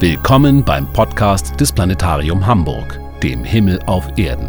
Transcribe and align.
Willkommen 0.00 0.64
beim 0.64 0.90
Podcast 0.94 1.60
des 1.60 1.72
Planetarium 1.72 2.46
Hamburg, 2.46 2.98
dem 3.22 3.44
Himmel 3.44 3.78
auf 3.84 4.06
Erden. 4.16 4.48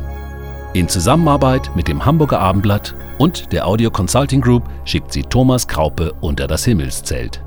In 0.74 0.88
Zusammenarbeit 0.88 1.76
mit 1.76 1.90
dem 1.90 2.06
Hamburger 2.06 2.40
Abendblatt 2.40 2.96
und 3.18 3.52
der 3.52 3.68
Audio 3.68 3.92
Consulting 3.92 4.40
Group 4.40 4.64
schickt 4.86 5.12
sie 5.12 5.24
Thomas 5.24 5.68
Kraupe 5.68 6.14
unter 6.22 6.48
das 6.48 6.64
Himmelszelt. 6.64 7.44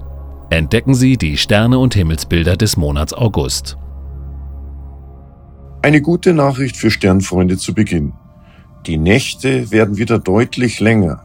Entdecken 0.51 0.95
Sie 0.95 1.17
die 1.17 1.39
Sterne 1.39 1.79
und 1.79 1.95
Himmelsbilder 1.95 2.59
des 2.59 2.77
Monats 2.77 3.15
August. 3.15 3.79
Eine 5.81 6.03
gute 6.03 6.35
Nachricht 6.35 6.77
für 6.77 6.91
Sternfreunde 6.91 7.57
zu 7.57 7.73
Beginn. 7.73 8.13
Die 8.85 8.99
Nächte 8.99 9.71
werden 9.71 9.97
wieder 9.97 10.19
deutlich 10.19 10.79
länger. 10.79 11.23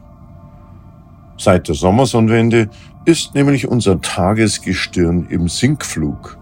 Seit 1.36 1.68
der 1.68 1.74
Sommersonnenwende 1.74 2.70
ist 3.04 3.34
nämlich 3.34 3.68
unser 3.68 4.00
Tagesgestirn 4.00 5.26
im 5.28 5.46
Sinkflug. 5.46 6.39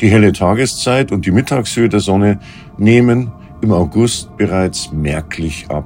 Die 0.00 0.08
helle 0.08 0.32
Tageszeit 0.32 1.12
und 1.12 1.26
die 1.26 1.30
Mittagshöhe 1.30 1.90
der 1.90 2.00
Sonne 2.00 2.38
nehmen 2.78 3.30
im 3.60 3.70
August 3.72 4.34
bereits 4.38 4.90
merklich 4.92 5.66
ab. 5.68 5.84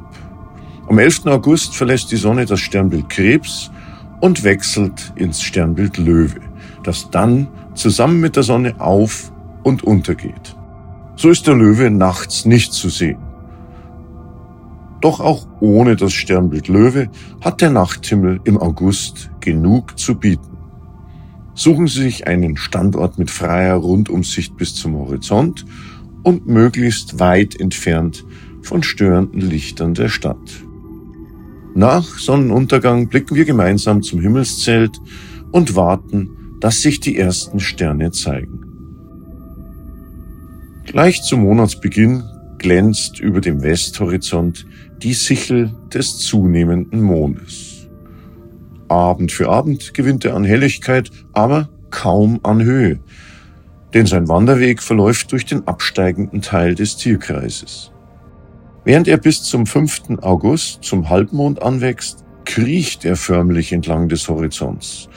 Am 0.88 0.98
11. 1.00 1.26
August 1.26 1.74
verlässt 1.74 2.12
die 2.12 2.16
Sonne 2.16 2.46
das 2.46 2.60
Sternbild 2.60 3.08
Krebs 3.08 3.72
und 4.20 4.44
wechselt 4.44 5.12
ins 5.16 5.42
Sternbild 5.42 5.98
Löwe, 5.98 6.40
das 6.84 7.10
dann 7.10 7.48
zusammen 7.74 8.20
mit 8.20 8.36
der 8.36 8.44
Sonne 8.44 8.80
auf 8.80 9.32
und 9.64 9.82
untergeht. 9.82 10.54
So 11.16 11.30
ist 11.30 11.48
der 11.48 11.54
Löwe 11.54 11.90
nachts 11.90 12.44
nicht 12.44 12.72
zu 12.72 12.90
sehen. 12.90 13.18
Doch 15.00 15.18
auch 15.18 15.46
ohne 15.60 15.96
das 15.96 16.12
Sternbild 16.12 16.68
Löwe 16.68 17.10
hat 17.40 17.60
der 17.60 17.70
Nachthimmel 17.70 18.40
im 18.44 18.58
August 18.58 19.30
genug 19.40 19.98
zu 19.98 20.14
bieten. 20.14 20.53
Suchen 21.54 21.86
Sie 21.86 22.02
sich 22.02 22.26
einen 22.26 22.56
Standort 22.56 23.18
mit 23.18 23.30
freier 23.30 23.76
Rundumsicht 23.76 24.56
bis 24.56 24.74
zum 24.74 24.96
Horizont 24.96 25.64
und 26.22 26.46
möglichst 26.46 27.20
weit 27.20 27.60
entfernt 27.60 28.24
von 28.62 28.82
störenden 28.82 29.40
Lichtern 29.40 29.94
der 29.94 30.08
Stadt. 30.08 30.64
Nach 31.74 32.04
Sonnenuntergang 32.18 33.08
blicken 33.08 33.34
wir 33.34 33.44
gemeinsam 33.44 34.02
zum 34.02 34.20
Himmelszelt 34.20 35.00
und 35.52 35.76
warten, 35.76 36.30
dass 36.60 36.80
sich 36.80 37.00
die 37.00 37.18
ersten 37.18 37.60
Sterne 37.60 38.10
zeigen. 38.10 38.60
Gleich 40.84 41.22
zum 41.22 41.40
Monatsbeginn 41.40 42.22
glänzt 42.58 43.20
über 43.20 43.40
dem 43.40 43.62
Westhorizont 43.62 44.66
die 45.02 45.14
Sichel 45.14 45.74
des 45.92 46.18
zunehmenden 46.18 47.02
Mondes. 47.02 47.73
Abend 48.94 49.32
für 49.32 49.48
Abend 49.48 49.92
gewinnt 49.92 50.24
er 50.24 50.36
an 50.36 50.44
Helligkeit, 50.44 51.10
aber 51.32 51.68
kaum 51.90 52.38
an 52.44 52.62
Höhe, 52.62 53.00
denn 53.92 54.06
sein 54.06 54.28
Wanderweg 54.28 54.80
verläuft 54.80 55.32
durch 55.32 55.44
den 55.44 55.66
absteigenden 55.66 56.42
Teil 56.42 56.76
des 56.76 56.96
Tierkreises. 56.96 57.90
Während 58.84 59.08
er 59.08 59.16
bis 59.16 59.42
zum 59.42 59.66
5. 59.66 60.20
August 60.22 60.84
zum 60.84 61.10
Halbmond 61.10 61.60
anwächst, 61.60 62.24
kriecht 62.44 63.04
er 63.04 63.16
förmlich 63.16 63.72
entlang 63.72 64.08
des 64.08 64.28
Horizonts. 64.28 65.08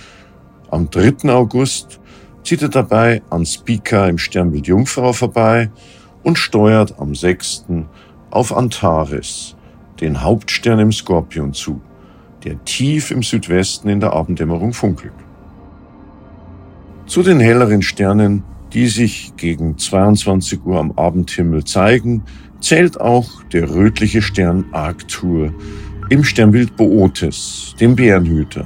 Am 0.71 0.89
3. 0.89 1.29
August 1.31 1.99
zieht 2.43 2.63
er 2.63 2.69
dabei 2.69 3.21
an 3.29 3.45
Spica 3.45 4.07
im 4.07 4.17
Sternbild 4.17 4.67
Jungfrau 4.67 5.13
vorbei 5.13 5.69
und 6.23 6.39
steuert 6.39 6.99
am 6.99 7.13
6. 7.13 7.65
auf 8.31 8.55
Antares, 8.55 9.55
den 10.01 10.23
Hauptstern 10.23 10.79
im 10.79 10.91
Skorpion 10.91 11.53
zu 11.53 11.81
der 12.47 12.63
tief 12.63 13.11
im 13.11 13.23
Südwesten 13.23 13.89
in 13.89 13.99
der 13.99 14.13
Abenddämmerung 14.13 14.71
funkelt. 14.71 15.11
Zu 17.05 17.21
den 17.21 17.41
helleren 17.41 17.81
Sternen, 17.81 18.43
die 18.71 18.87
sich 18.87 19.33
gegen 19.35 19.77
22 19.77 20.65
Uhr 20.65 20.79
am 20.79 20.93
Abendhimmel 20.93 21.65
zeigen, 21.65 22.23
zählt 22.61 23.01
auch 23.01 23.43
der 23.51 23.69
rötliche 23.69 24.21
Stern 24.21 24.63
Arctur 24.71 25.53
im 26.09 26.23
Sternbild 26.23 26.77
Bootes, 26.77 27.75
dem 27.81 27.97
Bärenhüter. 27.97 28.65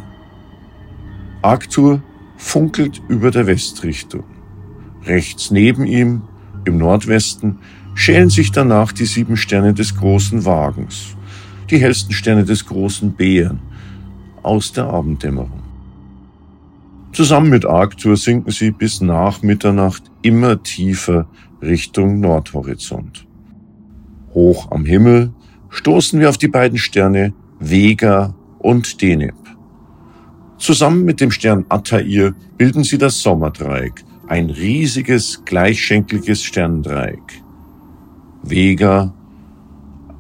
Arctur 1.42 2.04
funkelt 2.38 3.02
über 3.08 3.32
der 3.32 3.48
Westrichtung. 3.48 4.26
Rechts 5.06 5.50
neben 5.50 5.88
ihm, 5.88 6.22
im 6.66 6.78
Nordwesten, 6.78 7.58
schälen 7.96 8.30
sich 8.30 8.52
danach 8.52 8.92
die 8.92 9.06
sieben 9.06 9.38
Sterne 9.38 9.74
des 9.74 9.96
großen 9.96 10.46
Wagens 10.46 11.16
die 11.72 11.80
hellsten 11.80 12.12
Sterne 12.12 12.44
des 12.44 12.66
großen 12.66 13.14
Bären 13.14 13.60
aus 14.44 14.74
der 14.74 14.86
Abenddämmerung. 14.86 15.62
Zusammen 17.14 17.50
mit 17.50 17.66
Arctur 17.66 18.16
sinken 18.16 18.52
sie 18.52 18.72
bis 18.72 19.02
nach 19.02 19.42
Mitternacht 19.42 20.04
immer 20.22 20.64
tiefer 20.64 21.28
Richtung 21.62 22.20
Nordhorizont. 22.20 23.28
Hoch 24.34 24.72
am 24.72 24.86
Himmel 24.86 25.34
stoßen 25.70 26.20
wir 26.20 26.30
auf 26.30 26.38
die 26.38 26.48
beiden 26.48 26.78
Sterne 26.78 27.34
Vega 27.60 28.34
und 28.60 29.02
Deneb. 29.02 29.36
Zusammen 30.58 31.04
mit 31.04 31.20
dem 31.20 31.32
Stern 31.32 31.66
Altair 31.70 32.34
bilden 32.58 32.84
sie 32.84 32.98
das 32.98 33.22
Sommerdreieck, 33.22 34.04
ein 34.28 34.50
riesiges, 34.50 35.44
gleichschenkliges 35.44 36.44
Sterndreieck. 36.44 37.44
Vega 38.44 39.14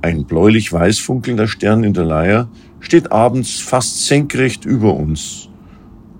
ein 0.01 0.25
bläulich-weiß 0.25 0.99
funkelnder 0.99 1.47
Stern 1.47 1.83
in 1.83 1.93
der 1.93 2.05
Leier 2.05 2.49
steht 2.79 3.11
abends 3.11 3.59
fast 3.59 4.05
senkrecht 4.05 4.65
über 4.65 4.95
uns. 4.95 5.49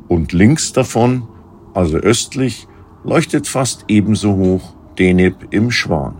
Und 0.07 0.33
links 0.33 0.73
davon, 0.73 1.27
also 1.73 1.97
östlich, 1.97 2.67
leuchtet 3.03 3.47
fast 3.47 3.85
ebenso 3.87 4.35
hoch 4.35 4.75
Deneb 4.99 5.47
im 5.51 5.71
Schwan. 5.71 6.15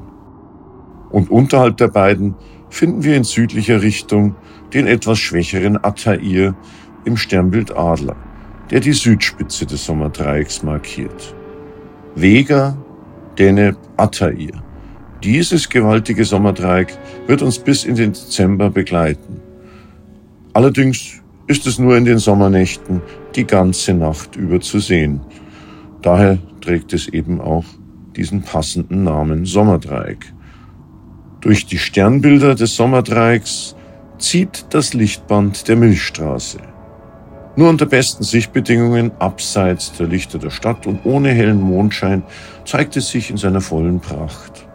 Und 1.12 1.30
unterhalb 1.30 1.78
der 1.78 1.90
beiden 1.90 2.36
finden 2.70 3.04
wir 3.04 3.16
in 3.16 3.26
südlicher 3.26 3.82
Richtung 3.82 4.36
den 4.74 4.88
etwas 4.88 5.20
schwächeren 5.20 5.84
Attair 5.84 6.56
im 7.04 7.18
Sternbild 7.18 7.76
Adler, 7.78 8.16
der 8.72 8.80
die 8.80 8.94
Südspitze 8.94 9.66
des 9.66 9.86
Sommerdreiecks 9.86 10.64
markiert. 10.64 11.36
Vega, 12.16 12.78
Deneb, 13.38 13.78
Attair. 13.98 14.64
Dieses 15.24 15.70
gewaltige 15.70 16.26
Sommerdreieck 16.26 16.98
wird 17.28 17.44
uns 17.44 17.60
bis 17.60 17.84
in 17.84 17.94
den 17.94 18.14
Dezember 18.14 18.72
begleiten. 18.72 19.40
Allerdings 20.54 21.22
ist 21.46 21.68
es 21.68 21.78
nur 21.78 21.96
in 21.96 22.06
den 22.06 22.18
Sommernächten 22.18 23.02
die 23.36 23.46
ganze 23.46 23.94
Nacht 23.94 24.36
über 24.36 24.60
zu 24.60 24.80
sehen. 24.80 25.22
Daher 26.02 26.40
trägt 26.62 26.94
es 26.94 27.08
eben 27.08 27.40
auch 27.40 27.66
diesen 28.16 28.42
passenden 28.42 29.04
Namen 29.04 29.46
Sommerdreieck. 29.46 30.34
Durch 31.42 31.68
die 31.68 31.78
Sternbilder 31.78 32.56
des 32.56 32.76
Sommerdreiecks 32.76 33.76
zieht 34.18 34.66
das 34.72 34.96
Lichtband 34.96 35.68
der 35.68 35.76
Milchstraße. 35.76 36.60
Nur 37.56 37.70
unter 37.70 37.86
besten 37.86 38.24
Sichtbedingungen 38.24 39.12
abseits 39.20 39.94
der 39.94 40.08
Lichter 40.08 40.40
der 40.40 40.50
Stadt 40.50 40.88
und 40.88 41.06
ohne 41.06 41.30
hellen 41.30 41.62
Mondschein 41.62 42.24
zeigt 42.66 42.98
es 42.98 43.10
sich 43.10 43.30
in 43.30 43.38
seiner 43.38 43.62
vollen 43.62 44.00
Pracht. 44.00 44.68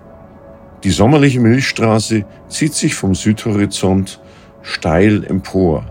Die 0.86 0.92
sommerliche 0.92 1.40
Milchstraße 1.40 2.24
zieht 2.48 2.72
sich 2.72 2.94
vom 2.94 3.16
Südhorizont 3.16 4.20
steil 4.62 5.24
empor, 5.24 5.84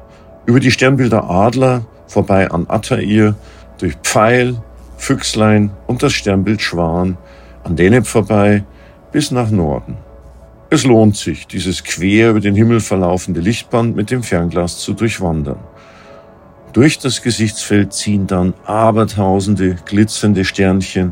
über 0.46 0.62
die 0.62 0.72
Sternbilder 0.72 1.30
Adler, 1.30 1.86
vorbei 2.08 2.50
an 2.50 2.66
Attair, 2.70 3.36
durch 3.78 3.96
Pfeil, 4.04 4.56
Füchslein 4.96 5.72
und 5.86 6.02
das 6.02 6.14
Sternbild 6.14 6.62
Schwan, 6.62 7.18
an 7.66 7.76
Deneb 7.76 8.08
vorbei, 8.08 8.64
bis 9.12 9.32
nach 9.32 9.52
Norden. 9.52 9.98
Es 10.70 10.86
lohnt 10.86 11.18
sich, 11.18 11.46
dieses 11.46 11.84
quer 11.84 12.30
über 12.30 12.40
den 12.40 12.56
Himmel 12.56 12.80
verlaufende 12.80 13.42
Lichtband 13.42 13.98
mit 13.98 14.12
dem 14.12 14.24
Fernglas 14.24 14.78
zu 14.78 14.94
durchwandern. 14.94 15.60
Durch 16.72 17.00
das 17.00 17.22
Gesichtsfeld 17.22 17.92
ziehen 17.92 18.28
dann 18.28 18.54
abertausende 18.64 19.76
glitzernde 19.84 20.46
Sternchen 20.46 21.12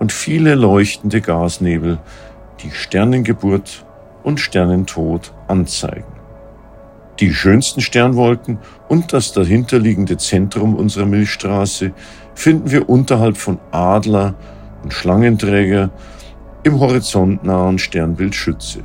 und 0.00 0.10
viele 0.10 0.56
leuchtende 0.56 1.20
Gasnebel, 1.20 2.00
die 2.62 2.70
Sternengeburt 2.70 3.84
und 4.22 4.40
Sternentod 4.40 5.32
anzeigen. 5.48 6.04
Die 7.20 7.34
schönsten 7.34 7.80
Sternwolken 7.80 8.58
und 8.88 9.12
das 9.12 9.32
dahinterliegende 9.32 10.16
Zentrum 10.16 10.74
unserer 10.74 11.06
Milchstraße 11.06 11.92
finden 12.34 12.70
wir 12.70 12.88
unterhalb 12.88 13.36
von 13.36 13.58
Adler 13.70 14.34
und 14.82 14.92
Schlangenträger 14.92 15.90
im 16.62 16.80
horizontnahen 16.80 17.78
Sternbild 17.78 18.34
Schütze. 18.34 18.84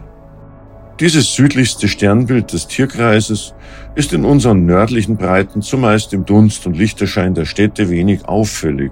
Dieses 1.00 1.36
südlichste 1.36 1.88
Sternbild 1.88 2.54
des 2.54 2.68
Tierkreises 2.68 3.54
ist 3.94 4.14
in 4.14 4.26
unseren 4.26 4.66
nördlichen 4.66 5.16
Breiten 5.16 5.62
zumeist 5.62 6.12
im 6.12 6.26
Dunst 6.26 6.66
und 6.66 6.76
Lichterschein 6.76 7.36
der 7.36 7.46
Städte 7.46 7.90
wenig 7.90 8.28
auffällig. 8.28 8.92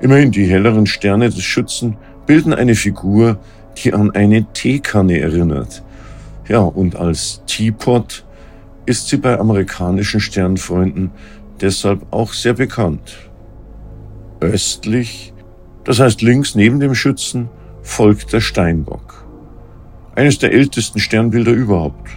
Immerhin 0.00 0.32
die 0.32 0.46
helleren 0.46 0.86
Sterne 0.86 1.30
des 1.30 1.42
Schützen 1.42 1.96
bilden 2.26 2.52
eine 2.52 2.74
Figur, 2.74 3.38
die 3.78 3.94
an 3.94 4.10
eine 4.10 4.44
Teekanne 4.52 5.20
erinnert. 5.20 5.82
Ja, 6.48 6.60
und 6.60 6.96
als 6.96 7.42
Teapot 7.46 8.24
ist 8.86 9.08
sie 9.08 9.16
bei 9.16 9.38
amerikanischen 9.38 10.20
Sternfreunden 10.20 11.10
deshalb 11.60 12.06
auch 12.12 12.32
sehr 12.32 12.54
bekannt. 12.54 13.16
Östlich 14.40 15.32
Das 15.84 16.00
heißt, 16.00 16.20
links 16.20 16.54
neben 16.54 16.80
dem 16.80 16.94
Schützen 16.94 17.48
folgt 17.82 18.32
der 18.32 18.40
Steinbock. 18.40 19.24
Eines 20.16 20.38
der 20.38 20.52
ältesten 20.52 20.98
Sternbilder 20.98 21.52
überhaupt. 21.52 22.10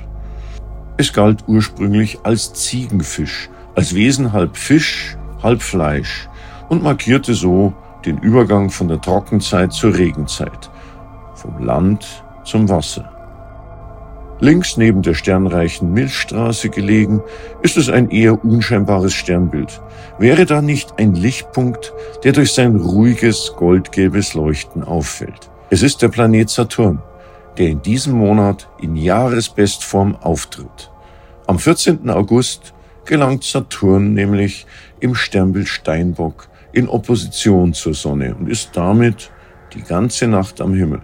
Es 0.97 1.13
galt 1.13 1.43
ursprünglich 1.47 2.17
als 2.23 2.53
Ziegenfisch, 2.53 3.49
als 3.75 3.93
Wesen 3.93 4.33
halb 4.33 4.57
Fisch, 4.57 5.17
halb 5.41 5.61
Fleisch 5.61 6.27
und 6.69 6.83
markierte 6.83 7.33
so 7.33 7.73
den 8.05 8.17
Übergang 8.19 8.69
von 8.69 8.87
der 8.87 9.01
Trockenzeit 9.01 9.73
zur 9.73 9.97
Regenzeit, 9.97 10.69
vom 11.35 11.63
Land 11.63 12.23
zum 12.43 12.69
Wasser. 12.69 13.11
Links 14.41 14.77
neben 14.77 15.01
der 15.01 15.15
sternreichen 15.15 15.91
Milchstraße 15.91 16.69
gelegen, 16.69 17.21
ist 17.61 17.75
es 17.75 17.89
ein 17.89 18.09
eher 18.09 18.43
unscheinbares 18.43 19.13
Sternbild. 19.13 19.81
Wäre 20.17 20.45
da 20.45 20.61
nicht 20.61 20.97
ein 20.97 21.13
Lichtpunkt, 21.13 21.93
der 22.23 22.31
durch 22.31 22.53
sein 22.53 22.77
ruhiges, 22.77 23.53
goldgelbes 23.57 24.33
Leuchten 24.35 24.83
auffällt? 24.83 25.49
Es 25.69 25.83
ist 25.83 26.01
der 26.01 26.07
Planet 26.07 26.49
Saturn, 26.49 27.01
der 27.57 27.67
in 27.67 27.81
diesem 27.81 28.13
Monat 28.13 28.69
in 28.81 28.95
Jahresbestform 28.95 30.15
auftritt. 30.15 30.89
Am 31.45 31.59
14. 31.59 32.09
August 32.09 32.73
gelangt 33.03 33.43
Saturn 33.43 34.13
nämlich 34.13 34.65
im 35.01 35.15
Sternbild 35.15 35.67
Steinbock 35.67 36.48
in 36.71 36.87
Opposition 36.87 37.73
zur 37.73 37.93
Sonne 37.93 38.35
und 38.35 38.49
ist 38.49 38.71
damit 38.73 39.31
die 39.73 39.81
ganze 39.81 40.27
Nacht 40.27 40.61
am 40.61 40.73
Himmel. 40.73 41.01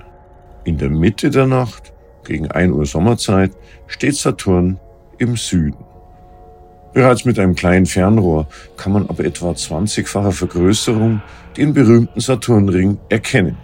In 0.64 0.78
der 0.78 0.90
Mitte 0.90 1.30
der 1.30 1.48
Nacht 1.48 1.94
gegen 2.24 2.50
1 2.50 2.74
Uhr 2.74 2.86
Sommerzeit 2.86 3.52
steht 3.88 4.16
Saturn 4.16 4.80
im 5.18 5.36
Süden. 5.36 5.86
Bereits 6.94 7.26
mit 7.26 7.38
einem 7.38 7.56
kleinen 7.56 7.86
Fernrohr 7.86 8.48
kann 8.78 8.94
man 8.94 9.10
ab 9.10 9.20
etwa 9.20 9.52
20-facher 9.52 10.32
Vergrößerung 10.32 11.22
den 11.58 11.74
berühmten 11.74 12.20
Saturnring 12.20 12.98
erkennen. 13.10 13.58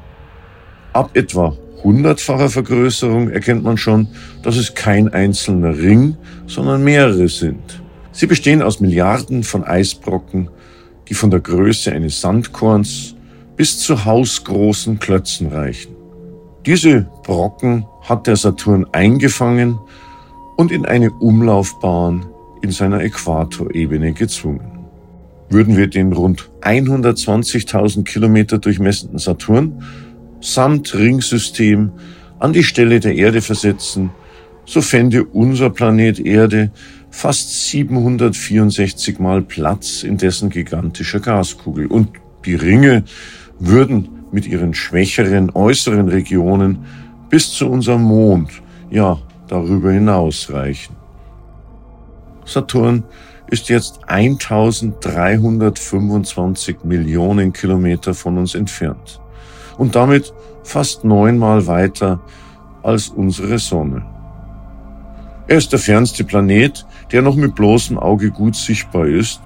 Ab 0.93 1.11
etwa 1.13 1.55
100-facher 1.83 2.49
Vergrößerung 2.49 3.29
erkennt 3.29 3.63
man 3.63 3.77
schon, 3.77 4.09
dass 4.43 4.57
es 4.57 4.75
kein 4.75 5.07
einzelner 5.13 5.77
Ring, 5.77 6.17
sondern 6.45 6.83
mehrere 6.83 7.29
sind. 7.29 7.81
Sie 8.11 8.27
bestehen 8.27 8.61
aus 8.61 8.81
Milliarden 8.81 9.43
von 9.43 9.63
Eisbrocken, 9.63 10.49
die 11.11 11.15
von 11.15 11.29
der 11.29 11.41
Größe 11.41 11.91
eines 11.91 12.21
Sandkorns 12.21 13.15
bis 13.57 13.79
zu 13.79 14.05
hausgroßen 14.05 14.97
Klötzen 14.97 15.47
reichen. 15.47 15.93
Diese 16.65 17.05
Brocken 17.23 17.85
hat 18.03 18.27
der 18.27 18.37
Saturn 18.37 18.85
eingefangen 18.93 19.77
und 20.55 20.71
in 20.71 20.85
eine 20.85 21.11
Umlaufbahn 21.11 22.25
in 22.61 22.71
seiner 22.71 23.01
Äquatorebene 23.01 24.13
gezwungen. 24.13 24.85
Würden 25.49 25.75
wir 25.75 25.87
den 25.87 26.13
rund 26.13 26.49
120.000 26.61 28.05
Kilometer 28.05 28.57
durchmessenden 28.57 29.19
Saturn 29.19 29.83
samt 30.39 30.95
Ringsystem 30.95 31.91
an 32.39 32.53
die 32.53 32.63
Stelle 32.63 33.01
der 33.01 33.15
Erde 33.15 33.41
versetzen, 33.41 34.11
so 34.63 34.79
fände 34.79 35.25
unser 35.25 35.71
Planet 35.71 36.21
Erde 36.21 36.71
fast 37.11 37.67
764 37.67 39.19
Mal 39.19 39.43
Platz 39.43 40.03
in 40.03 40.17
dessen 40.17 40.49
gigantischer 40.49 41.19
Gaskugel. 41.19 41.85
Und 41.85 42.09
die 42.45 42.55
Ringe 42.55 43.03
würden 43.59 44.09
mit 44.31 44.47
ihren 44.47 44.73
schwächeren 44.73 45.51
äußeren 45.53 46.07
Regionen 46.07 46.85
bis 47.29 47.51
zu 47.51 47.69
unserem 47.69 48.03
Mond, 48.03 48.49
ja, 48.89 49.19
darüber 49.47 49.91
hinaus 49.91 50.49
reichen. 50.51 50.95
Saturn 52.45 53.03
ist 53.49 53.67
jetzt 53.69 53.99
1325 54.07 56.83
Millionen 56.83 57.53
Kilometer 57.53 58.13
von 58.13 58.37
uns 58.37 58.53
entfernt 58.55 59.21
und 59.77 59.95
damit 59.95 60.33
fast 60.63 61.03
neunmal 61.03 61.67
weiter 61.67 62.21
als 62.81 63.09
unsere 63.09 63.59
Sonne. 63.59 64.10
Er 65.51 65.57
ist 65.57 65.73
der 65.73 65.79
fernste 65.79 66.23
Planet, 66.23 66.85
der 67.11 67.21
noch 67.21 67.35
mit 67.35 67.55
bloßem 67.55 67.99
Auge 67.99 68.31
gut 68.31 68.55
sichtbar 68.55 69.05
ist 69.05 69.41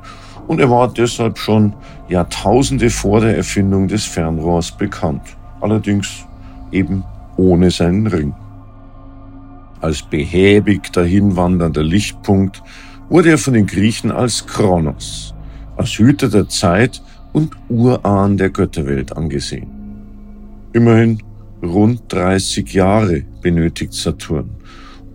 und 0.45 0.59
er 0.59 0.69
war 0.69 0.93
deshalb 0.93 1.39
schon 1.39 1.73
Jahrtausende 2.09 2.91
vor 2.91 3.21
der 3.21 3.35
Erfindung 3.35 3.87
des 3.87 4.05
Fernrohrs 4.05 4.71
bekannt, 4.71 5.23
allerdings 5.61 6.27
eben 6.71 7.03
ohne 7.37 7.71
seinen 7.71 8.05
Ring. 8.05 8.35
Als 9.81 10.03
behäbig 10.03 10.91
dahinwandernder 10.93 11.81
Lichtpunkt 11.81 12.61
wurde 13.09 13.31
er 13.31 13.39
von 13.39 13.55
den 13.55 13.65
Griechen 13.65 14.11
als 14.11 14.45
Kronos, 14.45 15.33
als 15.75 15.89
Hüter 15.97 16.29
der 16.29 16.47
Zeit 16.47 17.01
und 17.33 17.57
Urahn 17.67 18.37
der 18.37 18.51
Götterwelt 18.51 19.17
angesehen. 19.17 19.71
Immerhin 20.71 21.17
rund 21.63 22.03
30 22.09 22.73
Jahre 22.73 23.23
benötigt 23.41 23.93
Saturn, 23.93 24.51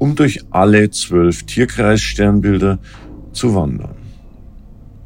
um 0.00 0.16
durch 0.16 0.40
alle 0.50 0.90
zwölf 0.90 1.44
Tierkreissternbilder 1.44 2.78
zu 3.32 3.54
wandern. 3.54 3.94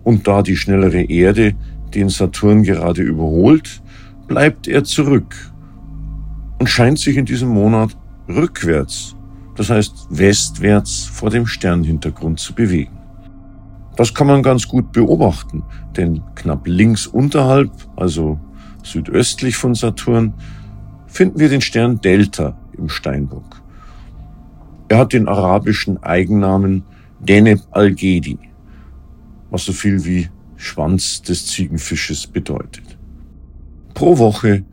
Und 0.04 0.26
da 0.26 0.42
die 0.42 0.56
schnellere 0.56 1.02
Erde 1.02 1.54
den 1.94 2.08
Saturn 2.08 2.62
gerade 2.62 3.02
überholt, 3.02 3.82
bleibt 4.28 4.68
er 4.68 4.84
zurück 4.84 5.34
und 6.58 6.68
scheint 6.68 7.00
sich 7.00 7.16
in 7.16 7.26
diesem 7.26 7.48
Monat 7.48 7.96
rückwärts, 8.28 9.16
das 9.56 9.68
heißt 9.68 10.06
westwärts 10.10 11.04
vor 11.04 11.28
dem 11.28 11.46
Sternhintergrund 11.46 12.38
zu 12.38 12.54
bewegen. 12.54 12.96
Das 13.96 14.14
kann 14.14 14.28
man 14.28 14.42
ganz 14.42 14.68
gut 14.68 14.92
beobachten, 14.92 15.64
denn 15.96 16.22
knapp 16.36 16.66
links 16.66 17.06
unterhalb, 17.06 17.72
also 17.96 18.38
südöstlich 18.84 19.56
von 19.56 19.74
Saturn, 19.74 20.34
finden 21.06 21.40
wir 21.40 21.48
den 21.48 21.60
Stern 21.60 22.00
Delta 22.00 22.56
im 22.78 22.88
Steinbock. 22.88 23.63
Er 24.88 24.98
hat 24.98 25.12
den 25.12 25.28
arabischen 25.28 26.02
Eigennamen 26.02 26.84
Deneb 27.20 27.60
al-Gedi 27.70 28.38
was 29.54 29.66
so 29.66 29.72
viel 29.72 30.04
wie 30.04 30.28
Schwanz 30.56 31.22
des 31.22 31.46
Ziegenfisches 31.46 32.26
bedeutet. 32.26 32.98
Pro 33.94 34.18
Woche 34.18 34.64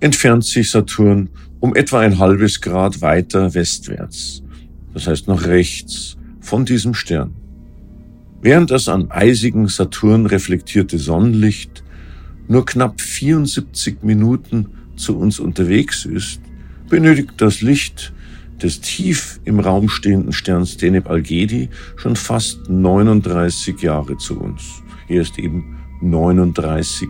entfernt 0.00 0.44
sich 0.44 0.72
Saturn 0.72 1.30
um 1.60 1.76
etwa 1.76 2.00
ein 2.00 2.18
halbes 2.18 2.60
Grad 2.60 3.00
weiter 3.00 3.54
westwärts, 3.54 4.42
das 4.92 5.06
heißt 5.06 5.28
nach 5.28 5.46
rechts 5.46 6.16
von 6.40 6.64
diesem 6.64 6.94
Stern. 6.94 7.30
Während 8.42 8.72
das 8.72 8.88
an 8.88 9.12
eisigen 9.12 9.68
Saturn 9.68 10.26
reflektierte 10.26 10.98
Sonnenlicht 10.98 11.84
nur 12.48 12.66
knapp 12.66 13.00
74 13.00 14.02
Minuten 14.02 14.66
zu 14.96 15.16
uns 15.16 15.38
unterwegs 15.38 16.06
ist, 16.06 16.40
benötigt 16.88 17.34
das 17.36 17.62
Licht 17.62 18.12
des 18.62 18.80
tief 18.80 19.40
im 19.44 19.60
Raum 19.60 19.88
stehenden 19.88 20.32
Sterns 20.32 20.76
Deneb 20.76 21.08
Algedi 21.08 21.68
schon 21.96 22.16
fast 22.16 22.68
39 22.68 23.80
Jahre 23.80 24.16
zu 24.16 24.40
uns. 24.40 24.82
Er 25.08 25.22
ist 25.22 25.38
eben 25.38 25.78
39 26.00 27.08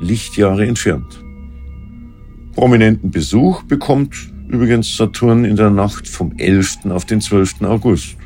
Lichtjahre 0.00 0.66
entfernt. 0.66 1.22
Prominenten 2.54 3.10
Besuch 3.10 3.62
bekommt 3.62 4.14
übrigens 4.48 4.96
Saturn 4.96 5.44
in 5.44 5.56
der 5.56 5.70
Nacht 5.70 6.06
vom 6.06 6.32
11. 6.36 6.86
auf 6.90 7.04
den 7.04 7.20
12. 7.20 7.62
August. 7.62 8.16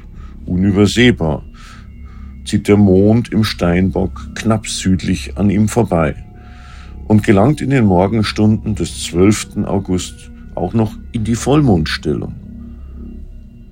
Unübersehbar 0.46 1.44
zieht 2.44 2.68
der 2.68 2.76
Mond 2.76 3.32
im 3.32 3.44
Steinbock 3.44 4.34
knapp 4.34 4.66
südlich 4.66 5.36
an 5.36 5.50
ihm 5.50 5.68
vorbei 5.68 6.16
und 7.06 7.22
gelangt 7.22 7.60
in 7.60 7.70
den 7.70 7.84
Morgenstunden 7.84 8.74
des 8.74 9.04
12. 9.04 9.64
August 9.64 10.30
auch 10.54 10.72
noch 10.72 10.96
in 11.12 11.24
die 11.24 11.34
Vollmondstellung. 11.34 12.34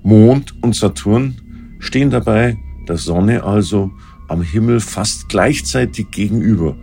Mond 0.07 0.55
und 0.63 0.77
Saturn 0.77 1.35
stehen 1.79 2.11
dabei 2.11 2.59
der 2.87 2.99
Sonne 2.99 3.43
also 3.43 3.91
am 4.29 4.43
Himmel 4.43 4.81
fast 4.81 5.31
gleichzeitig 5.31 6.11
gegenüber 6.11 6.77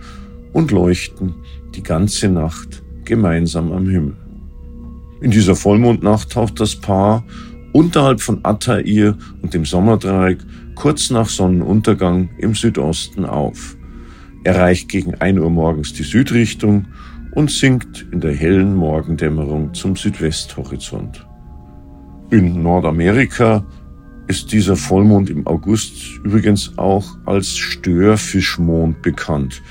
und 0.54 0.72
leuchten 0.72 1.36
die 1.76 1.84
ganze 1.84 2.30
Nacht 2.30 2.82
gemeinsam 3.06 3.72
am 3.74 3.88
Himmel. 3.88 4.18
In 5.22 5.30
dieser 5.30 5.56
Vollmondnacht 5.56 6.32
taucht 6.32 6.60
das 6.60 6.76
Paar 6.76 7.24
unterhalb 7.74 8.22
von 8.22 8.40
Attair 8.42 9.16
und 9.44 9.54
dem 9.54 9.66
Sommerdreieck 9.66 10.40
kurz 10.74 11.12
nach 11.12 11.30
Sonnenuntergang 11.30 12.32
im 12.40 12.56
Südosten 12.56 13.26
auf, 13.26 13.78
erreicht 14.44 14.90
gegen 14.90 15.14
1 15.14 15.40
Uhr 15.40 15.52
morgens 15.52 15.94
die 15.94 16.02
Südrichtung 16.02 16.88
und 17.36 17.52
sinkt 17.52 18.08
in 18.12 18.20
der 18.20 18.34
hellen 18.34 18.76
Morgendämmerung 18.76 19.76
zum 19.76 19.96
Südwesthorizont. 19.96 21.28
In 22.32 22.64
Nordamerika 22.64 23.66
ist 24.28 24.54
dieser 24.54 24.78
Vollmond 24.78 25.30
im 25.30 25.46
August 25.46 26.16
übrigens 26.24 26.78
auch 26.78 27.06
als 27.26 27.58
Störfischmond 27.58 29.02
bekannt, 29.02 29.62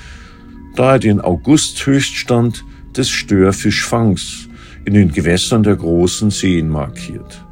da 0.75 0.93
er 0.93 0.99
den 0.99 1.21
Augusthöchststand 1.21 2.63
des 2.95 3.09
Störfischfangs 3.09 4.47
in 4.85 4.93
den 4.93 5.11
Gewässern 5.11 5.63
der 5.63 5.75
großen 5.75 6.29
Seen 6.29 6.69
markiert. 6.69 7.43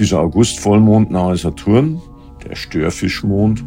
Dieser 0.00 0.18
Augustvollmond 0.18 1.12
nahe 1.12 1.36
Saturn, 1.36 2.02
der 2.44 2.56
Störfischmond, 2.56 3.64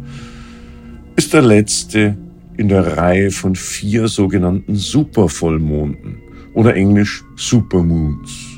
ist 1.16 1.32
der 1.32 1.42
letzte 1.42 2.18
in 2.58 2.68
der 2.68 2.98
Reihe 2.98 3.30
von 3.30 3.54
vier 3.54 4.06
sogenannten 4.06 4.76
Supervollmonden 4.76 6.18
oder 6.52 6.74
englisch 6.74 7.24
Supermoons, 7.36 8.51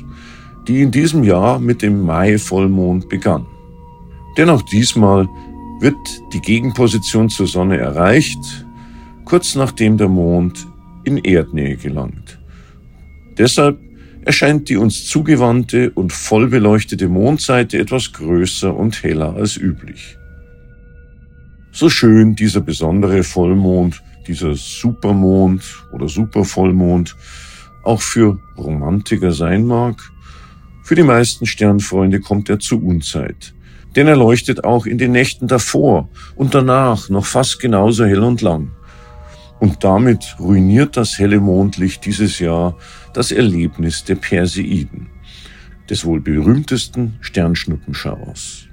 die 0.67 0.81
in 0.81 0.91
diesem 0.91 1.23
Jahr 1.23 1.59
mit 1.59 1.81
dem 1.81 2.01
Mai-Vollmond 2.01 3.09
begann. 3.09 3.45
Denn 4.37 4.49
auch 4.49 4.61
diesmal 4.63 5.27
wird 5.79 5.95
die 6.33 6.41
Gegenposition 6.41 7.29
zur 7.29 7.47
Sonne 7.47 7.77
erreicht, 7.77 8.65
kurz 9.25 9.55
nachdem 9.55 9.97
der 9.97 10.09
Mond 10.09 10.67
in 11.03 11.17
Erdnähe 11.17 11.77
gelangt. 11.77 12.39
Deshalb 13.37 13.79
erscheint 14.23 14.69
die 14.69 14.77
uns 14.77 15.05
zugewandte 15.05 15.91
und 15.91 16.11
voll 16.11 16.47
beleuchtete 16.47 17.07
Mondseite 17.07 17.77
etwas 17.77 18.11
größer 18.11 18.75
und 18.75 19.03
heller 19.03 19.35
als 19.35 19.55
üblich. 19.55 20.17
So 21.71 21.89
schön 21.89 22.35
dieser 22.35 22.61
besondere 22.61 23.23
Vollmond, 23.23 24.01
dieser 24.27 24.55
Supermond 24.55 25.61
oder 25.91 26.07
Supervollmond 26.07 27.15
auch 27.83 28.01
für 28.01 28.39
Romantiker 28.57 29.31
sein 29.31 29.65
mag, 29.65 30.01
für 30.85 30.93
die 30.93 31.01
meisten 31.01 31.47
Sternfreunde 31.47 32.19
kommt 32.19 32.47
er 32.47 32.59
zur 32.59 32.83
Unzeit. 32.83 33.55
Denn 33.95 34.07
er 34.07 34.15
leuchtet 34.15 34.63
auch 34.63 34.85
in 34.85 34.99
den 34.99 35.13
Nächten 35.13 35.47
davor 35.47 36.09
und 36.35 36.53
danach 36.53 37.09
noch 37.09 37.25
fast 37.25 37.59
genauso 37.59 38.05
hell 38.05 38.21
und 38.21 38.41
lang. 38.43 38.69
Und 39.59 39.83
damit 39.83 40.35
ruiniert 40.39 40.95
das 40.95 41.17
helle 41.17 41.39
Mondlicht 41.39 42.05
dieses 42.05 42.37
Jahr 42.37 42.77
das 43.13 43.31
Erlebnis 43.31 44.03
der 44.03 44.13
Perseiden, 44.13 45.07
des 45.89 46.05
wohl 46.05 46.21
berühmtesten 46.21 47.17
Sternschnuppenschauers. 47.19 48.67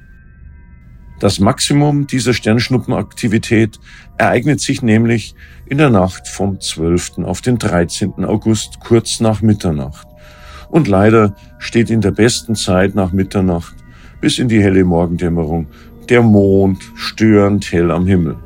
Das 1.19 1.41
Maximum 1.41 2.07
dieser 2.07 2.35
Sternschnuppenaktivität 2.35 3.81
ereignet 4.19 4.61
sich 4.61 4.83
nämlich 4.83 5.35
in 5.65 5.79
der 5.79 5.89
Nacht 5.89 6.29
vom 6.29 6.61
12. 6.61 7.21
auf 7.25 7.41
den 7.41 7.57
13. 7.57 8.27
August 8.27 8.81
kurz 8.81 9.21
nach 9.21 9.41
Mitternacht. 9.41 10.12
Und 10.73 10.89
leider 10.89 11.37
steht 11.59 11.91
in 11.91 12.01
der 12.01 12.13
besten 12.13 12.55
Zeit 12.55 12.95
nach 12.95 13.13
Mitternacht 13.13 13.77
bis 14.23 14.39
in 14.39 14.49
die 14.49 14.63
helle 14.63 14.85
Morgendämmerung 14.85 15.67
der 16.09 16.23
Mond 16.23 16.83
störend 16.95 17.71
hell 17.71 17.91
am 17.91 18.07
Himmel. 18.07 18.37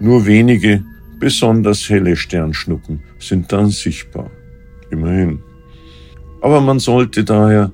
Nur 0.00 0.26
wenige 0.26 0.82
besonders 1.20 1.88
helle 1.88 2.16
Sternschnuppen 2.16 3.04
sind 3.20 3.52
dann 3.52 3.70
sichtbar. 3.70 4.28
Immerhin. 4.90 5.38
Aber 6.42 6.60
man 6.60 6.80
sollte 6.80 7.22
daher 7.22 7.70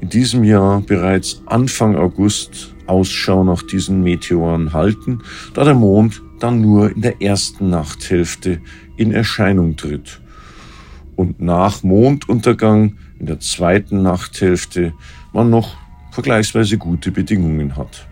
in 0.00 0.08
diesem 0.08 0.42
Jahr 0.42 0.80
bereits 0.80 1.42
Anfang 1.44 1.96
August 1.96 2.74
Ausschau 2.86 3.44
nach 3.44 3.62
diesen 3.62 4.02
Meteoren 4.02 4.72
halten, 4.72 5.20
da 5.52 5.64
der 5.64 5.74
Mond 5.74 6.22
dann 6.40 6.62
nur 6.62 6.90
in 6.90 7.02
der 7.02 7.20
ersten 7.20 7.68
Nachthälfte 7.68 8.60
in 8.96 9.12
Erscheinung 9.12 9.76
tritt 9.76 10.22
und 11.16 11.40
nach 11.40 11.82
Monduntergang 11.82 12.96
in 13.18 13.26
der 13.26 13.40
zweiten 13.40 14.02
Nachthälfte 14.02 14.92
man 15.32 15.50
noch 15.50 15.76
vergleichsweise 16.10 16.78
gute 16.78 17.10
Bedingungen 17.10 17.76
hat. 17.76 18.06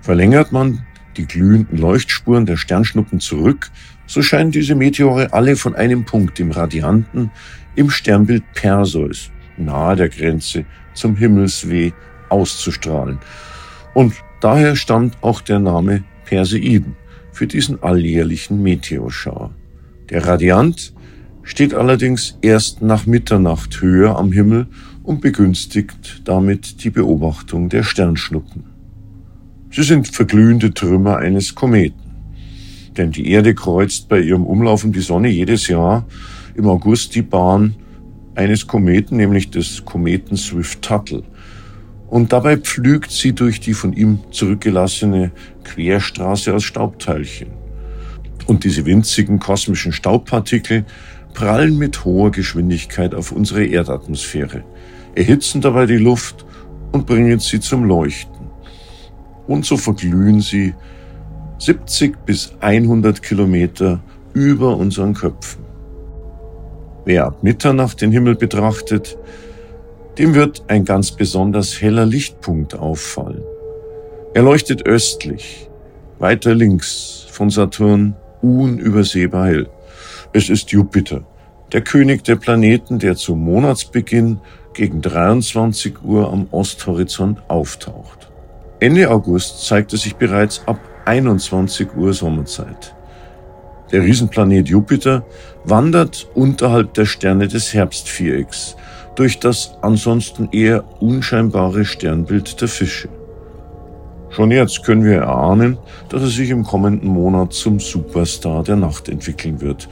Verlängert 0.00 0.52
man 0.52 0.84
die 1.16 1.26
glühenden 1.26 1.78
Leuchtspuren 1.78 2.46
der 2.46 2.56
Sternschnuppen 2.56 3.20
zurück, 3.20 3.70
so 4.06 4.20
scheinen 4.20 4.50
diese 4.50 4.74
Meteore 4.74 5.32
alle 5.32 5.56
von 5.56 5.74
einem 5.74 6.04
Punkt 6.04 6.38
im 6.40 6.50
Radianten 6.50 7.30
im 7.76 7.90
Sternbild 7.90 8.44
Perseus, 8.54 9.30
nahe 9.56 9.96
der 9.96 10.08
Grenze 10.08 10.64
zum 10.92 11.16
Himmelsweh, 11.16 11.92
auszustrahlen. 12.28 13.18
Und 13.94 14.14
daher 14.40 14.76
stammt 14.76 15.16
auch 15.22 15.40
der 15.40 15.58
Name 15.58 16.04
Perseiden 16.24 16.96
für 17.32 17.46
diesen 17.46 17.82
alljährlichen 17.82 18.62
Meteorschauer. 18.62 19.54
Der 20.10 20.26
Radiant 20.26 20.92
steht 21.44 21.74
allerdings 21.74 22.38
erst 22.42 22.82
nach 22.82 23.06
Mitternacht 23.06 23.80
höher 23.80 24.18
am 24.18 24.32
Himmel 24.32 24.66
und 25.02 25.20
begünstigt 25.20 26.22
damit 26.24 26.82
die 26.82 26.90
Beobachtung 26.90 27.68
der 27.68 27.82
Sternschnuppen. 27.82 28.64
Sie 29.70 29.82
sind 29.82 30.08
verglühende 30.08 30.72
Trümmer 30.72 31.18
eines 31.18 31.54
Kometen. 31.54 32.00
Denn 32.96 33.10
die 33.10 33.28
Erde 33.28 33.54
kreuzt 33.54 34.08
bei 34.08 34.20
ihrem 34.20 34.44
Umlauf 34.46 34.84
um 34.84 34.92
die 34.92 35.00
Sonne 35.00 35.28
jedes 35.28 35.68
Jahr 35.68 36.06
im 36.54 36.68
August 36.68 37.14
die 37.14 37.22
Bahn 37.22 37.74
eines 38.34 38.66
Kometen, 38.66 39.16
nämlich 39.16 39.50
des 39.50 39.84
Kometen 39.84 40.36
Swift-Tuttle. 40.36 41.24
Und 42.06 42.32
dabei 42.32 42.56
pflügt 42.56 43.10
sie 43.10 43.32
durch 43.32 43.60
die 43.60 43.74
von 43.74 43.92
ihm 43.92 44.20
zurückgelassene 44.30 45.32
Querstraße 45.64 46.54
aus 46.54 46.62
Staubteilchen. 46.62 47.48
Und 48.46 48.62
diese 48.62 48.86
winzigen 48.86 49.38
kosmischen 49.40 49.92
Staubpartikel 49.92 50.84
prallen 51.34 51.76
mit 51.76 52.04
hoher 52.04 52.30
Geschwindigkeit 52.30 53.14
auf 53.14 53.32
unsere 53.32 53.64
Erdatmosphäre, 53.64 54.64
erhitzen 55.14 55.60
dabei 55.60 55.86
die 55.86 55.98
Luft 55.98 56.46
und 56.92 57.06
bringen 57.06 57.40
sie 57.40 57.60
zum 57.60 57.84
Leuchten 57.84 58.34
und 59.46 59.64
so 59.64 59.76
verglühen 59.76 60.40
sie 60.40 60.74
70 61.58 62.24
bis 62.24 62.52
100 62.60 63.22
Kilometer 63.22 64.00
über 64.32 64.76
unseren 64.76 65.14
Köpfen. 65.14 65.64
Wer 67.04 67.26
ab 67.26 67.42
Mitternacht 67.42 68.00
den 68.00 68.12
Himmel 68.12 68.34
betrachtet, 68.34 69.18
dem 70.18 70.34
wird 70.34 70.64
ein 70.68 70.84
ganz 70.84 71.12
besonders 71.12 71.80
heller 71.80 72.06
Lichtpunkt 72.06 72.74
auffallen. 72.74 73.42
Er 74.32 74.42
leuchtet 74.42 74.86
östlich, 74.86 75.68
weiter 76.18 76.54
links 76.54 77.26
von 77.30 77.50
Saturn 77.50 78.16
unübersehbar 78.40 79.46
hell. 79.46 79.68
Es 80.36 80.48
ist 80.50 80.72
Jupiter, 80.72 81.22
der 81.72 81.82
König 81.82 82.24
der 82.24 82.34
Planeten, 82.34 82.98
der 82.98 83.14
zum 83.14 83.44
Monatsbeginn 83.44 84.40
gegen 84.72 85.00
23 85.00 86.02
Uhr 86.02 86.28
am 86.28 86.48
Osthorizont 86.50 87.40
auftaucht. 87.46 88.32
Ende 88.80 89.08
August 89.12 89.64
zeigte 89.64 89.96
sich 89.96 90.16
bereits 90.16 90.60
ab 90.66 90.80
21 91.04 91.94
Uhr 91.94 92.12
Sommerzeit. 92.12 92.96
Der 93.92 94.02
Riesenplanet 94.02 94.68
Jupiter 94.68 95.24
wandert 95.62 96.26
unterhalb 96.34 96.94
der 96.94 97.06
Sterne 97.06 97.46
des 97.46 97.72
Herbstvierecks 97.72 98.74
durch 99.14 99.38
das 99.38 99.78
ansonsten 99.82 100.48
eher 100.50 100.82
unscheinbare 101.00 101.84
Sternbild 101.84 102.60
der 102.60 102.66
Fische. 102.66 103.08
Schon 104.30 104.50
jetzt 104.50 104.82
können 104.82 105.04
wir 105.04 105.18
erahnen, 105.18 105.78
dass 106.08 106.22
er 106.22 106.28
sich 106.28 106.50
im 106.50 106.64
kommenden 106.64 107.08
Monat 107.08 107.52
zum 107.52 107.78
Superstar 107.78 108.64
der 108.64 108.74
Nacht 108.74 109.08
entwickeln 109.08 109.60
wird. 109.60 109.88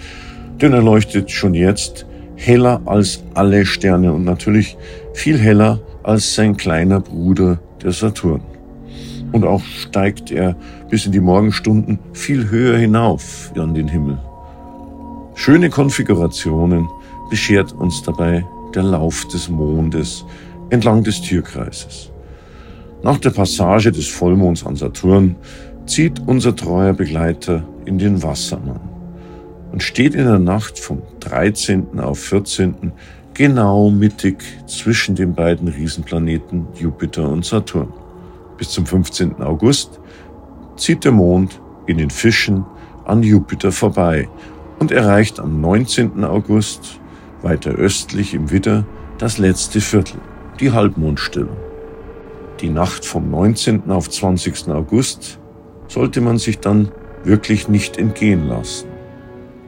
Denn 0.63 0.73
er 0.73 0.83
leuchtet 0.83 1.31
schon 1.31 1.53
jetzt 1.53 2.07
heller 2.37 2.81
als 2.87 3.23
alle 3.35 3.67
Sterne 3.67 4.13
und 4.13 4.25
natürlich 4.25 4.79
viel 5.13 5.39
heller 5.39 5.81
als 6.03 6.35
sein 6.35 6.57
kleiner 6.57 7.01
Bruder, 7.01 7.59
der 7.83 7.93
Saturn 7.93 8.41
und 9.33 9.45
auch 9.45 9.63
steigt 9.63 10.31
er 10.31 10.55
bis 10.89 11.07
in 11.07 11.13
die 11.13 11.21
Morgenstunden 11.21 11.99
viel 12.13 12.51
höher 12.51 12.79
hinauf 12.79 13.51
an 13.57 13.75
den 13.75 13.89
Himmel. 13.89 14.19
Schöne 15.35 15.71
Konfigurationen 15.71 16.89
beschert 17.31 17.73
uns 17.73 18.03
dabei 18.03 18.45
der 18.75 18.83
Lauf 18.83 19.27
des 19.29 19.49
Mondes 19.49 20.25
entlang 20.71 21.03
des 21.03 21.21
Tierkreises. 21.23 22.11
Nach 23.03 23.19
der 23.19 23.31
Passage 23.31 23.91
des 23.91 24.07
Vollmonds 24.07 24.65
an 24.65 24.77
Saturn 24.77 25.37
zieht 25.87 26.21
unser 26.27 26.55
treuer 26.55 26.93
Begleiter 26.93 27.65
in 27.85 27.99
den 27.99 28.23
Wassermann 28.23 28.92
und 29.73 29.83
steht 29.83 30.15
in 30.15 30.27
der 30.27 30.39
Nacht 30.39 30.79
vom 30.79 31.03
13. 31.21 31.99
auf 31.99 32.21
14. 32.21 32.93
genau 33.35 33.91
mittig 33.91 34.45
zwischen 34.67 35.15
den 35.15 35.35
beiden 35.35 35.69
Riesenplaneten 35.69 36.69
Jupiter 36.79 37.29
und 37.29 37.45
Saturn 37.45 37.93
bis 38.59 38.71
zum 38.71 38.87
15. 38.87 39.43
August 39.43 39.99
zieht 40.77 41.05
der 41.05 41.11
Mond 41.11 41.61
in 41.87 41.99
den 41.99 42.11
Fischen 42.11 42.65
an 43.05 43.25
Jupiter 43.25 43.73
vorbei 43.73 44.29
und 44.79 44.93
erreicht 44.93 45.41
am 45.41 45.61
19. 45.61 46.23
August 46.23 47.01
weiter 47.41 47.73
östlich 47.73 48.35
im 48.35 48.53
Widder 48.53 48.87
das 49.19 49.39
letzte 49.39 49.81
Viertel, 49.81 50.21
die 50.61 50.71
Halbmondstellung. 50.71 51.57
Die 52.61 52.69
Nacht 52.69 53.05
vom 53.05 53.31
19. 53.33 53.91
auf 53.91 54.09
20. 54.09 54.69
August 54.69 55.41
sollte 55.89 56.21
man 56.21 56.39
sich 56.39 56.61
dann 56.61 56.93
wirklich 57.25 57.69
nicht 57.69 57.99
entgehen 57.99 58.47
lassen. 58.49 58.92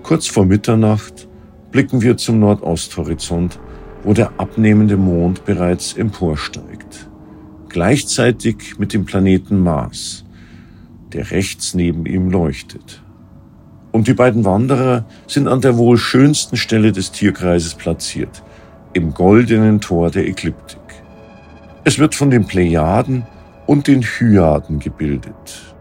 Kurz 0.04 0.28
vor 0.28 0.46
Mitternacht 0.46 1.26
blicken 1.72 2.00
wir 2.00 2.16
zum 2.16 2.38
Nordosthorizont, 2.38 3.58
wo 4.04 4.12
der 4.12 4.38
abnehmende 4.38 4.96
Mond 4.96 5.44
bereits 5.44 5.94
emporsteigt 5.94 7.08
gleichzeitig 7.74 8.78
mit 8.78 8.92
dem 8.92 9.04
Planeten 9.04 9.58
Mars, 9.58 10.24
der 11.12 11.32
rechts 11.32 11.74
neben 11.74 12.06
ihm 12.06 12.30
leuchtet. 12.30 13.02
Und 13.90 14.06
die 14.06 14.14
beiden 14.14 14.44
Wanderer 14.44 15.06
sind 15.26 15.48
an 15.48 15.60
der 15.60 15.76
wohl 15.76 15.98
schönsten 15.98 16.56
Stelle 16.56 16.92
des 16.92 17.10
Tierkreises 17.10 17.74
platziert, 17.74 18.44
im 18.92 19.12
goldenen 19.12 19.80
Tor 19.80 20.12
der 20.12 20.28
Ekliptik. 20.28 20.78
Es 21.82 21.98
wird 21.98 22.14
von 22.14 22.30
den 22.30 22.46
Plejaden 22.46 23.26
und 23.66 23.88
den 23.88 24.02
Hyaden 24.02 24.78
gebildet. 24.78 25.73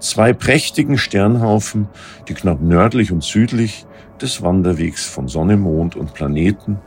Zwei 0.00 0.32
prächtigen 0.32 0.98
Sternhaufen, 0.98 1.88
die 2.28 2.34
knapp 2.34 2.60
nördlich 2.60 3.12
und 3.12 3.22
südlich 3.22 3.86
des 4.20 4.42
Wanderwegs 4.42 5.06
von 5.06 5.28
Sonne, 5.28 5.56
Mond 5.56 5.96
und 5.96 6.14
Planeten 6.14 6.78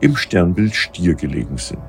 im 0.00 0.16
Sternbild 0.16 0.74
Stier 0.74 1.14
gelegen 1.14 1.58
sind. 1.58 1.82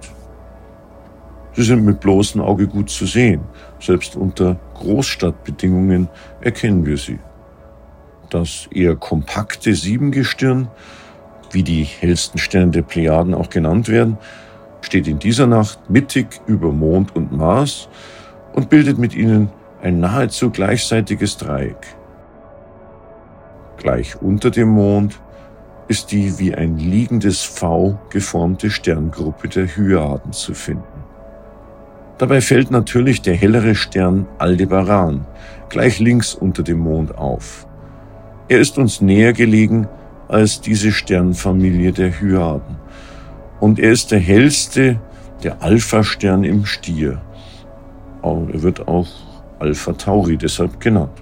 Sie 1.53 1.63
sind 1.63 1.83
mit 1.83 1.99
bloßem 1.99 2.41
Auge 2.41 2.67
gut 2.67 2.89
zu 2.89 3.05
sehen. 3.05 3.41
Selbst 3.79 4.15
unter 4.15 4.57
Großstadtbedingungen 4.75 6.07
erkennen 6.39 6.85
wir 6.85 6.97
sie. 6.97 7.19
Das 8.29 8.67
eher 8.71 8.95
kompakte 8.95 9.75
Siebengestirn, 9.75 10.69
wie 11.51 11.63
die 11.63 11.83
hellsten 11.83 12.37
Sterne 12.39 12.71
der 12.71 12.83
Plejaden 12.83 13.33
auch 13.33 13.49
genannt 13.49 13.89
werden, 13.89 14.17
steht 14.79 15.07
in 15.07 15.19
dieser 15.19 15.47
Nacht 15.47 15.89
mittig 15.89 16.39
über 16.47 16.71
Mond 16.71 17.15
und 17.15 17.33
Mars 17.33 17.89
und 18.53 18.69
bildet 18.69 18.97
mit 18.97 19.13
ihnen 19.13 19.49
ein 19.81 19.99
nahezu 19.99 20.49
gleichseitiges 20.51 21.37
Dreieck. 21.37 21.95
Gleich 23.77 24.21
unter 24.21 24.51
dem 24.51 24.69
Mond 24.69 25.19
ist 25.87 26.11
die 26.11 26.37
wie 26.39 26.53
ein 26.53 26.77
liegendes 26.77 27.43
V 27.43 27.99
geformte 28.09 28.69
Sterngruppe 28.69 29.49
der 29.49 29.65
Hyaden 29.65 30.31
zu 30.31 30.53
finden. 30.53 30.83
Dabei 32.17 32.41
fällt 32.41 32.69
natürlich 32.69 33.23
der 33.23 33.33
hellere 33.33 33.73
Stern 33.73 34.27
Aldebaran 34.37 35.25
gleich 35.69 35.99
links 35.99 36.35
unter 36.35 36.61
dem 36.61 36.79
Mond 36.79 37.17
auf. 37.17 37.65
Er 38.47 38.59
ist 38.59 38.77
uns 38.77 39.01
näher 39.01 39.33
gelegen 39.33 39.87
als 40.27 40.61
diese 40.61 40.91
Sternfamilie 40.91 41.91
der 41.91 42.21
Hyaden. 42.21 42.75
Und 43.59 43.79
er 43.79 43.91
ist 43.91 44.11
der 44.11 44.19
hellste, 44.19 44.99
der 45.43 45.63
Alpha-Stern 45.63 46.43
im 46.43 46.65
Stier. 46.65 47.21
Er 48.21 48.61
wird 48.61 48.87
auch 48.87 49.07
Alpha 49.61 49.93
Tauri 49.93 50.37
deshalb 50.37 50.79
genannt. 50.79 51.21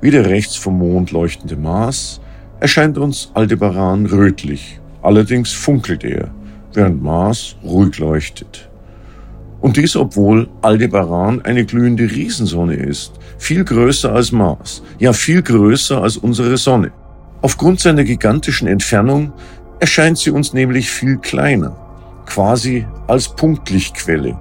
Wie 0.00 0.10
der 0.10 0.26
rechts 0.26 0.56
vom 0.56 0.78
Mond 0.78 1.12
leuchtende 1.12 1.56
Mars 1.56 2.20
erscheint 2.58 2.98
uns 2.98 3.30
Aldebaran 3.34 4.06
rötlich. 4.06 4.80
Allerdings 5.02 5.52
funkelt 5.52 6.02
er, 6.02 6.30
während 6.74 7.00
Mars 7.00 7.56
ruhig 7.62 7.96
leuchtet. 7.98 8.68
Und 9.60 9.76
dies, 9.76 9.94
obwohl 9.96 10.48
Aldebaran 10.62 11.40
eine 11.42 11.64
glühende 11.64 12.10
Riesensonne 12.10 12.74
ist, 12.74 13.12
viel 13.38 13.64
größer 13.64 14.12
als 14.12 14.32
Mars, 14.32 14.82
ja 14.98 15.12
viel 15.12 15.42
größer 15.42 16.02
als 16.02 16.16
unsere 16.16 16.56
Sonne. 16.56 16.90
Aufgrund 17.40 17.78
seiner 17.78 18.02
gigantischen 18.02 18.66
Entfernung 18.66 19.32
erscheint 19.78 20.18
sie 20.18 20.30
uns 20.30 20.52
nämlich 20.52 20.90
viel 20.90 21.18
kleiner, 21.18 21.76
quasi 22.26 22.86
als 23.06 23.28
Punktlichtquelle. 23.28 24.36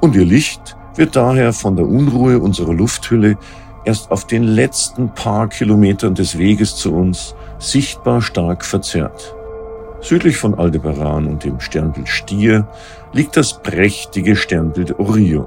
Und 0.00 0.14
ihr 0.14 0.26
Licht 0.26 0.77
wird 0.98 1.14
daher 1.14 1.52
von 1.52 1.76
der 1.76 1.86
Unruhe 1.86 2.40
unserer 2.40 2.74
Lufthülle 2.74 3.38
erst 3.84 4.10
auf 4.10 4.26
den 4.26 4.42
letzten 4.42 5.14
paar 5.14 5.48
Kilometern 5.48 6.16
des 6.16 6.36
Weges 6.36 6.74
zu 6.74 6.92
uns 6.92 7.36
sichtbar 7.58 8.20
stark 8.20 8.64
verzerrt. 8.64 9.34
Südlich 10.00 10.36
von 10.36 10.58
Aldebaran 10.58 11.26
und 11.26 11.44
dem 11.44 11.60
Sternbild 11.60 12.08
Stier 12.08 12.66
liegt 13.12 13.36
das 13.36 13.62
prächtige 13.62 14.34
Sternbild 14.34 14.98
Orion. 14.98 15.46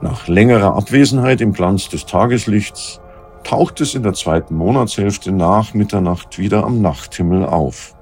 Nach 0.00 0.26
längerer 0.28 0.76
Abwesenheit 0.76 1.42
im 1.42 1.52
Glanz 1.52 1.90
des 1.90 2.06
Tageslichts 2.06 3.00
taucht 3.44 3.82
es 3.82 3.94
in 3.94 4.02
der 4.02 4.14
zweiten 4.14 4.54
Monatshälfte 4.54 5.30
nach 5.30 5.74
Mitternacht 5.74 6.38
wieder 6.38 6.64
am 6.64 6.80
Nachthimmel 6.80 7.44
auf. 7.44 7.94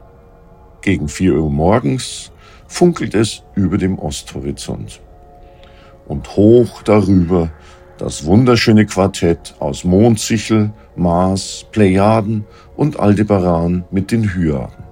Gegen 0.80 1.08
vier 1.08 1.34
Uhr 1.34 1.50
morgens 1.50 2.30
funkelt 2.68 3.14
es 3.14 3.42
über 3.54 3.78
dem 3.78 3.98
Osthorizont 3.98 5.00
und 6.10 6.36
hoch 6.36 6.82
darüber 6.82 7.50
das 7.96 8.24
wunderschöne 8.24 8.84
Quartett 8.84 9.54
aus 9.60 9.84
Mondsichel, 9.84 10.72
Mars, 10.96 11.66
Plejaden 11.70 12.44
und 12.76 12.98
Aldebaran 12.98 13.84
mit 13.92 14.10
den 14.10 14.34
Hyaden. 14.34 14.84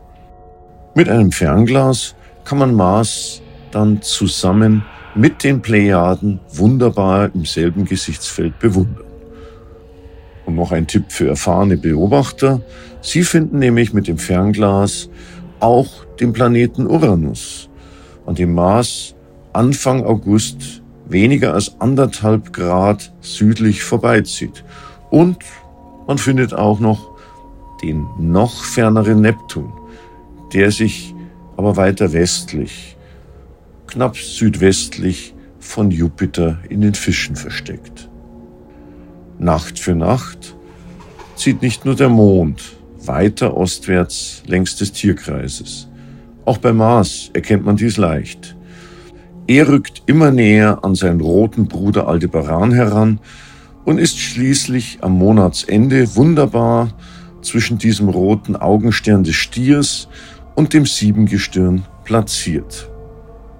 Mit 0.94 1.08
einem 1.08 1.32
Fernglas 1.32 2.14
kann 2.44 2.58
man 2.58 2.72
Mars 2.72 3.42
dann 3.72 4.00
zusammen 4.00 4.84
mit 5.16 5.42
den 5.42 5.60
Plejaden 5.60 6.38
wunderbar 6.52 7.30
im 7.34 7.44
selben 7.44 7.84
Gesichtsfeld 7.84 8.56
bewundern. 8.60 9.04
Und 10.46 10.54
noch 10.54 10.70
ein 10.70 10.86
Tipp 10.86 11.06
für 11.08 11.28
erfahrene 11.28 11.76
Beobachter. 11.76 12.60
Sie 13.00 13.24
finden 13.24 13.58
nämlich 13.58 13.92
mit 13.92 14.06
dem 14.06 14.18
Fernglas 14.18 15.10
auch 15.58 16.04
den 16.20 16.32
Planeten 16.32 16.86
Uranus, 16.86 17.68
an 18.24 18.36
dem 18.36 18.54
Mars 18.54 19.16
Anfang 19.52 20.04
August 20.04 20.77
weniger 21.08 21.54
als 21.54 21.80
anderthalb 21.80 22.52
Grad 22.52 23.12
südlich 23.20 23.82
vorbeizieht. 23.82 24.64
Und 25.10 25.38
man 26.06 26.18
findet 26.18 26.54
auch 26.54 26.80
noch 26.80 27.10
den 27.82 28.06
noch 28.18 28.64
ferneren 28.64 29.20
Neptun, 29.20 29.72
der 30.52 30.70
sich 30.70 31.14
aber 31.56 31.76
weiter 31.76 32.12
westlich, 32.12 32.96
knapp 33.86 34.16
südwestlich 34.16 35.34
von 35.58 35.90
Jupiter 35.90 36.58
in 36.68 36.80
den 36.80 36.94
Fischen 36.94 37.36
versteckt. 37.36 38.08
Nacht 39.38 39.78
für 39.78 39.94
Nacht 39.94 40.56
zieht 41.36 41.62
nicht 41.62 41.84
nur 41.84 41.94
der 41.94 42.08
Mond 42.08 42.62
weiter 43.00 43.56
ostwärts 43.56 44.42
längs 44.46 44.76
des 44.76 44.92
Tierkreises. 44.92 45.88
Auch 46.44 46.58
bei 46.58 46.72
Mars 46.72 47.30
erkennt 47.32 47.64
man 47.64 47.76
dies 47.76 47.96
leicht. 47.96 48.56
Er 49.48 49.66
rückt 49.66 50.02
immer 50.04 50.30
näher 50.30 50.80
an 50.82 50.94
seinen 50.94 51.22
roten 51.22 51.68
Bruder 51.68 52.06
Aldebaran 52.06 52.70
heran 52.70 53.18
und 53.86 53.96
ist 53.96 54.18
schließlich 54.18 54.98
am 55.00 55.12
Monatsende 55.12 56.14
wunderbar 56.16 56.90
zwischen 57.40 57.78
diesem 57.78 58.10
roten 58.10 58.56
Augenstern 58.56 59.24
des 59.24 59.36
Stiers 59.36 60.06
und 60.54 60.74
dem 60.74 60.84
Siebengestirn 60.84 61.86
platziert. 62.04 62.90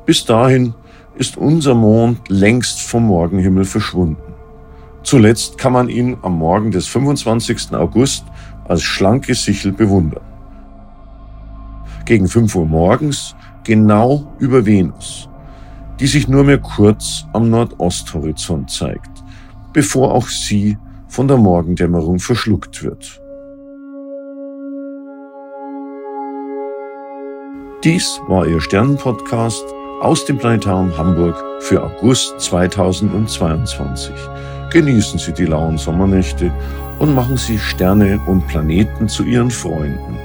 Bis 0.04 0.26
dahin 0.26 0.74
ist 1.16 1.38
unser 1.38 1.74
Mond 1.74 2.20
längst 2.28 2.82
vom 2.82 3.06
Morgenhimmel 3.06 3.64
verschwunden. 3.64 4.34
Zuletzt 5.04 5.56
kann 5.56 5.72
man 5.72 5.88
ihn 5.88 6.18
am 6.20 6.36
Morgen 6.36 6.70
des 6.70 6.86
25. 6.86 7.72
August 7.72 8.26
als 8.68 8.82
schlanke 8.82 9.34
Sichel 9.34 9.72
bewundern. 9.72 10.24
Gegen 12.04 12.28
5 12.28 12.54
Uhr 12.56 12.66
morgens 12.66 13.34
genau 13.64 14.30
über 14.38 14.66
Venus 14.66 15.30
die 16.00 16.06
sich 16.06 16.28
nur 16.28 16.44
mehr 16.44 16.58
kurz 16.58 17.26
am 17.32 17.50
Nordosthorizont 17.50 18.70
zeigt, 18.70 19.24
bevor 19.72 20.14
auch 20.14 20.28
sie 20.28 20.78
von 21.08 21.26
der 21.26 21.36
Morgendämmerung 21.36 22.18
verschluckt 22.18 22.82
wird. 22.82 23.20
Dies 27.84 28.20
war 28.26 28.46
Ihr 28.46 28.60
Sternenpodcast 28.60 29.64
aus 30.00 30.24
dem 30.24 30.36
Planetarium 30.38 30.96
Hamburg 30.98 31.36
für 31.60 31.82
August 31.82 32.40
2022. 32.40 34.12
Genießen 34.72 35.18
Sie 35.18 35.32
die 35.32 35.46
lauen 35.46 35.78
Sommernächte 35.78 36.52
und 36.98 37.14
machen 37.14 37.36
Sie 37.36 37.58
Sterne 37.58 38.20
und 38.26 38.46
Planeten 38.48 39.08
zu 39.08 39.24
Ihren 39.24 39.50
Freunden. 39.50 40.18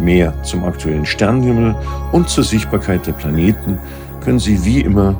Mehr 0.00 0.34
zum 0.42 0.64
aktuellen 0.64 1.06
Sternenhimmel 1.06 1.76
und 2.12 2.28
zur 2.28 2.44
Sichtbarkeit 2.44 3.06
der 3.06 3.12
Planeten 3.12 3.78
können 4.24 4.38
Sie 4.38 4.64
wie 4.64 4.80
immer 4.80 5.14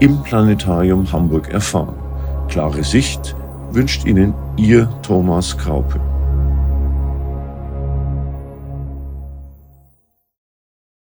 im 0.00 0.22
Planetarium 0.22 1.10
Hamburg 1.10 1.48
erfahren. 1.48 1.94
Klare 2.48 2.84
Sicht 2.84 3.34
wünscht 3.70 4.04
Ihnen 4.04 4.34
Ihr 4.56 4.88
Thomas 5.02 5.56
Kraupe. 5.56 6.09